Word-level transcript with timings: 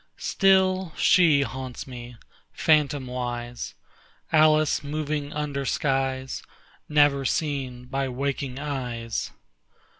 Still 0.17 0.93
she 0.97 1.43
haunts 1.43 1.85
me, 1.85 2.17
phantomwise, 2.51 3.75
Alice 4.33 4.83
moving 4.83 5.31
under 5.31 5.63
skies 5.63 6.41
Never 6.89 7.23
seen 7.23 7.85
by 7.85 8.09
waking 8.09 8.57
eyes. 8.57 9.29